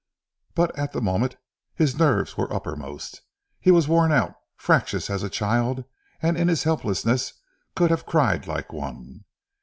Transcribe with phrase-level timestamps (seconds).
[0.55, 1.35] But at the moment,
[1.75, 3.21] his nerves were uppermost.
[3.59, 5.83] He was worn out, fractious as a child,
[6.23, 7.33] and in his helplessness
[7.75, 9.25] could have cried like one.